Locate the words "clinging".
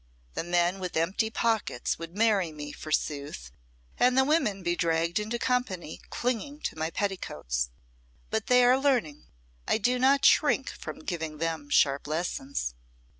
6.09-6.61